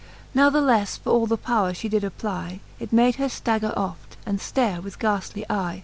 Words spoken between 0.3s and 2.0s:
l^athlelTe for all the powre fhe